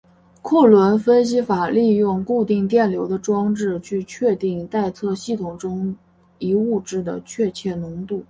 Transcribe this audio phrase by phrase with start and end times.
[0.41, 5.95] 库伦分析法利用固定电流的装置去确定待测系统中
[6.39, 8.19] 一物质的确切浓度。